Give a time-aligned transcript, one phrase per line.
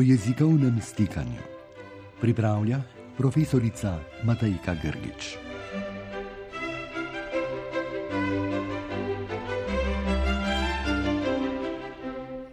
[0.00, 1.42] o jezikovnem stikanju.
[2.20, 2.80] Pripravlja
[3.16, 5.36] profesorica Matajka Grgič.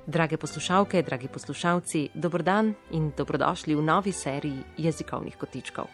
[0.05, 5.85] Drage poslušalke, dragi poslušalci, dobrodan in dobrodošli v novi seriji jezikovnih kotičkov.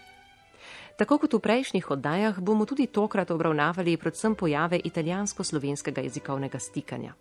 [0.98, 7.14] Tako kot v prejšnjih oddajah bomo tudi tokrat obravnavali predvsem pojave italijansko-slovenskega jezikovnega stikanja.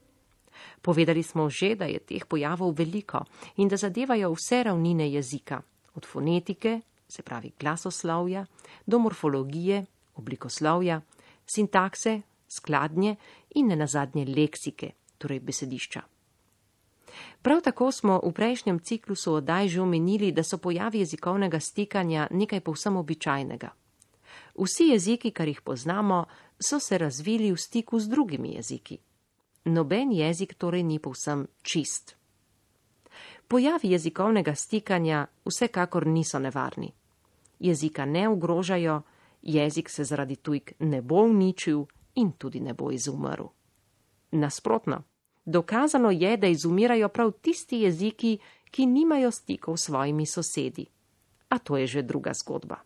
[0.83, 3.25] Povedali smo že, da je teh pojavov veliko
[3.57, 5.63] in da zadevajo vse ravnine jezika,
[5.95, 8.47] od fonetike, se pravi glasoslovja,
[8.87, 11.01] do morfologije, oblikoslovja,
[11.55, 13.17] sintakse, skladnje
[13.55, 16.03] in ne nazadnje leksike, torej besedišča.
[17.43, 22.61] Prav tako smo v prejšnjem ciklusu oddaj že omenili, da so pojavi jezikovnega stikanja nekaj
[22.61, 23.71] povsem običajnega.
[24.59, 26.25] Vsi jeziki, kar jih poznamo,
[26.61, 28.99] so se razvili v stiku z drugimi jeziki.
[29.65, 32.17] Noben jezik torej ni povsem čist.
[33.49, 36.93] Pojavi jezikovnega stikanja vsekakor niso nevarni.
[37.59, 39.03] Jezika ne ogrožajo,
[39.43, 43.47] jezik se zaradi tujk ne bo uničil in tudi ne bo izumrl.
[44.33, 45.03] Nasprotno.
[45.45, 48.39] Dokazano je, da izumirajo prav tisti jeziki,
[48.71, 50.87] ki nimajo stikov s svojimi sosedi.
[51.49, 52.77] A to je že druga zgodba.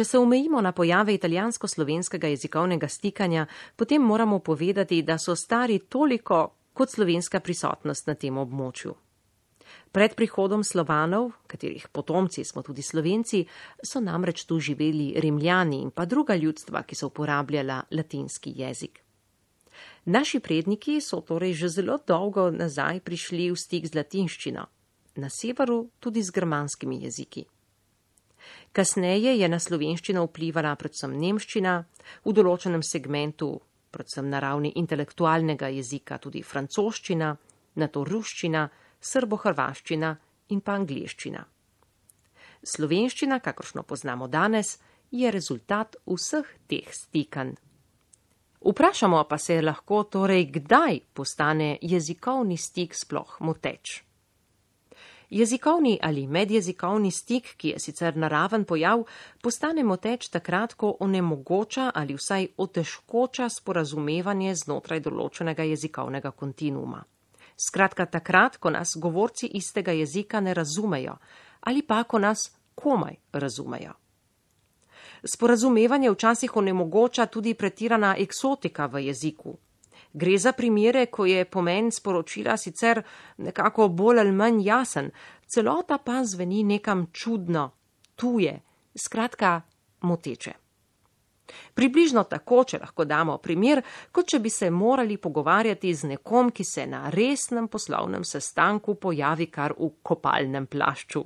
[0.00, 3.42] Če se omejimo na pojave italijansko-slovenskega jezikovnega stikanja,
[3.76, 6.38] potem moramo povedati, da so stari toliko
[6.72, 8.94] kot slovenska prisotnost na tem območju.
[9.92, 13.42] Pred prihodom slovanov, katerih potomci smo tudi slovenci,
[13.84, 19.04] so namreč tu živeli rimljani in pa druga ljudstva, ki so uporabljala latinski jezik.
[20.04, 24.66] Naši predniki so torej že zelo dolgo nazaj prišli v stik z latinščino,
[25.20, 27.44] na severu tudi z germanskimi jeziki.
[28.72, 31.76] Kasneje je na slovenščino vplivala predvsem nemščina,
[32.24, 33.52] v določenem segmentu,
[33.90, 37.30] predvsem na ravni intelektualnega jezika, tudi francoščina,
[37.76, 38.66] na to ruščina,
[39.00, 40.12] srbo-hrvaščina
[40.54, 41.42] in pa angliščina.
[42.60, 44.76] Slovenščina, kakršno poznamo danes,
[45.10, 47.56] je rezultat vseh teh stikanj.
[48.60, 54.02] Vprašamo pa se lahko torej, kdaj postane jezikovni stik sploh moteč.
[55.30, 59.04] Jezikovni ali medjezikovni stik, ki je sicer naraven pojav,
[59.42, 67.04] postane moteč takrat, ko onemogoča ali vsaj otežkoča sporazumevanje znotraj določenega jezikovnega kontinuuma.
[67.56, 71.16] Skratka, takrat, ko nas govorci istega jezika ne razumejo
[71.60, 73.92] ali pa ko nas komaj razumejo.
[75.24, 79.58] Sporazumevanje včasih onemogoča tudi pretirana eksotika v jeziku.
[80.12, 83.02] Gre za primere, ko je pomen sporočila sicer
[83.38, 85.10] nekako bolj ali manj jasen,
[85.46, 87.70] celota pa zveni nekam čudno,
[88.16, 88.60] tuje,
[88.94, 89.60] skratka,
[90.00, 90.52] moteče.
[91.74, 93.82] Približno tako, če lahko damo primer,
[94.12, 99.46] kot če bi se morali pogovarjati z nekom, ki se na resnem poslovnem sestanku pojavi
[99.50, 101.24] kar v kopalnem plašču.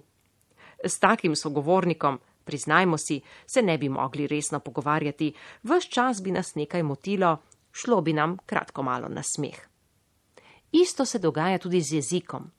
[0.85, 5.33] S takim sogovornikom, priznajmo si, se ne bi mogli resno pogovarjati,
[5.65, 7.39] vse čas bi nas nekaj motilo,
[7.75, 9.59] šlo bi nam kratko malo na smeh.
[10.73, 12.51] Isto se dogaja tudi z jezikom.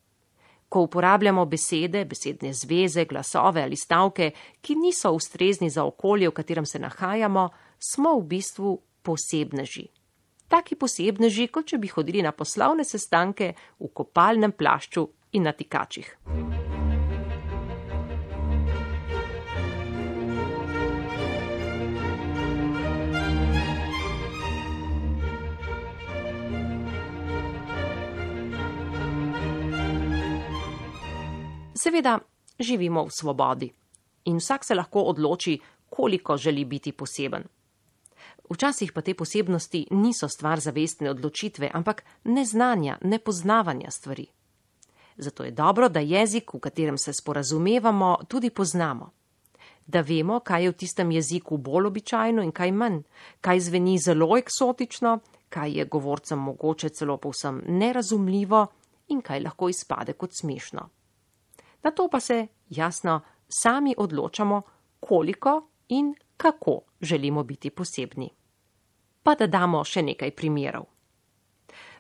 [0.70, 4.32] Ko uporabljamo besede, besedne zveze, glasove ali stavke,
[4.62, 7.50] ki niso ustrezni za okolje, v katerem se nahajamo,
[7.80, 9.88] smo v bistvu posebneži.
[10.48, 16.16] Taki posebneži, kot če bi hodili na poslovne sestanke v kopalnem plašču in na tikačih.
[31.76, 32.20] Seveda,
[32.60, 33.68] živimo v svobodi
[34.26, 35.60] in vsak se lahko odloči,
[35.90, 37.44] koliko želi biti poseben.
[38.50, 44.26] Včasih pa te posebnosti niso stvar zavestne odločitve, ampak neznanja, nepoznavanja stvari.
[45.18, 49.12] Zato je dobro, da jezik, v katerem se sporazumevamo, tudi poznamo.
[49.86, 53.02] Da vemo, kaj je v tistem jeziku bolj običajno in kaj manj,
[53.42, 55.20] kaj zveni zelo eksotično,
[55.50, 58.68] kaj je govorcem mogoče celo povsem nerazumljivo
[59.08, 60.90] in kaj lahko izpade kot smešno
[61.86, 64.62] na to pa se, jasno, sami odločamo,
[65.00, 68.30] koliko in kako želimo biti posebni.
[69.24, 70.90] Pa da damo še nekaj primerov.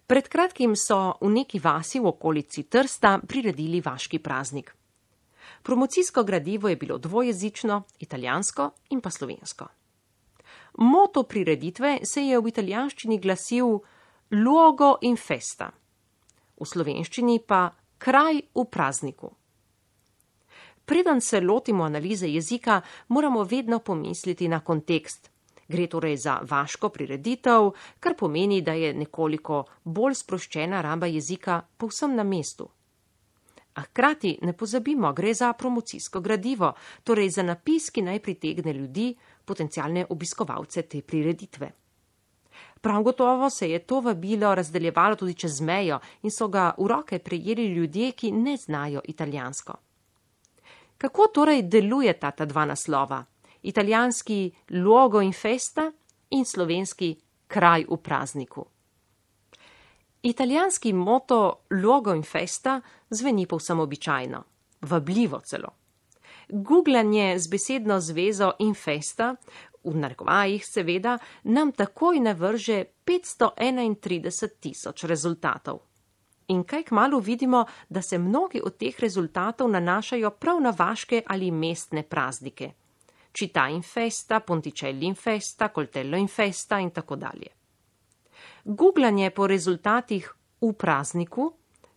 [0.07, 4.73] Pred kratkim so v neki vasi v okolici Trsta priredili vaški praznik.
[5.63, 9.67] Promocijsko gradivo je bilo dvojezično, italijansko in pa slovensko.
[10.77, 13.79] Moto prireditve se je v italijanščini glasil
[14.31, 15.71] Luogo in festa,
[16.59, 19.31] v slovenščini pa kraj v prazniku.
[20.85, 25.31] Preden se lotimo analize jezika, moramo vedno pomisliti na kontekst.
[25.67, 32.15] Gre torej za vaško prireditev, kar pomeni, da je nekoliko bolj sproščena raba jezika povsem
[32.15, 32.69] na mestu.
[33.73, 36.73] A hkrati ne pozabimo, gre za promocijsko gradivo,
[37.03, 39.15] torej za napis, ki naj pritegne ljudi,
[39.45, 41.71] potencijalne obiskovalce te prireditve.
[42.81, 47.19] Prav gotovo se je to vabilo razdeljevalo tudi čez mejo in so ga v roke
[47.19, 49.73] prejeli ljudje, ki ne znajo italijansko.
[50.97, 53.24] Kako torej delujeta ta dva naslova?
[53.62, 55.92] Italijanski logo in festa
[56.30, 57.15] in slovenski
[57.47, 58.65] kraj v prazniku.
[60.21, 64.44] Italijanski moto logo in festa zveni povsem običajno,
[64.81, 65.69] vabljivo celo.
[66.50, 69.36] Googlanje z besedno zvezo in festa,
[69.83, 75.80] v narekovajih seveda, nam takoj navrže 531 tisoč rezultatov.
[76.47, 81.21] In kaj k malu vidimo, da se mnogi od teh rezultatov nanašajo prav na vaške
[81.27, 82.71] ali mestne praznike.
[83.31, 87.47] Čita in festa, ponticelli in festa, koltello in festa in tako dalje.
[88.63, 91.53] Googlanje po rezultatih v prazniku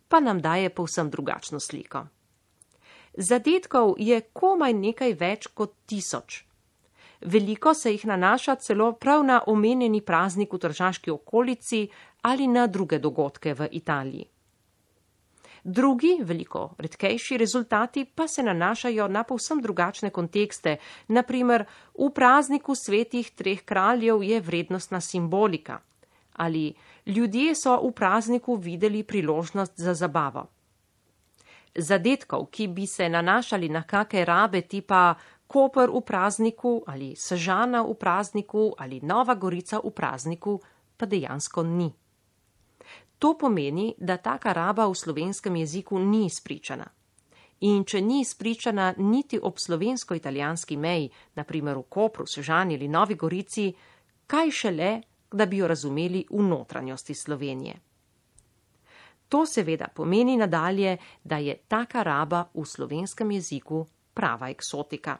[0.07, 2.07] pa nam daje povsem drugačno sliko.
[3.13, 6.43] Zadetkov je komaj nekaj več kot tisoč.
[7.21, 11.87] Veliko se jih nanaša celo prav na omenjeni praznik v tržaški okolici
[12.21, 14.25] ali na druge dogodke v Italiji.
[15.69, 20.77] Drugi, veliko redkejši rezultati pa se nanašajo na povsem drugačne kontekste,
[21.07, 25.79] naprimer v prazniku svetih treh kraljev je vrednostna simbolika
[26.39, 26.73] ali
[27.05, 30.45] ljudje so v prazniku videli priložnost za zabavo.
[31.75, 35.15] Zadetkov, ki bi se nanašali na kake rabe tipa
[35.47, 40.59] Koper v prazniku ali Sežana v prazniku ali Nova Gorica v prazniku,
[40.97, 41.91] pa dejansko ni.
[43.19, 46.87] To pomeni, da taka raba v slovenskem jeziku ni izpričana.
[47.59, 53.73] In če ni izpričana niti ob slovensko-italijanski meji, naprimer v Kopru, Sežani ali Novi Gorici,
[54.27, 54.91] kaj šele,
[55.31, 57.75] da bi jo razumeli v notranjosti Slovenije.
[59.29, 65.17] To seveda pomeni nadalje, da je taka raba v slovenskem jeziku prava eksotika.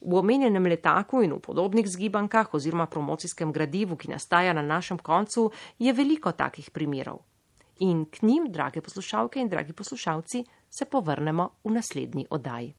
[0.00, 5.50] V omenjenem letaku in v podobnih zgibankah oziroma promocijskem gradivu, ki nastaja na našem koncu,
[5.78, 7.20] je veliko takih primerov.
[7.80, 12.74] In k njim, drage poslušalke in dragi poslušalci, se povrnemo v naslednji oddaji.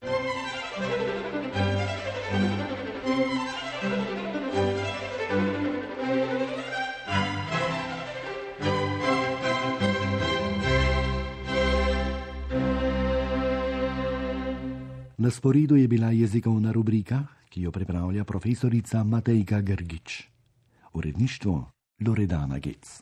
[15.31, 20.27] Na sporedu je bila jezikovna rubrika, ki jo pripravlja profesorica Matejka Grgič.
[20.93, 21.71] Uredništvo
[22.07, 22.99] Loredana Gec.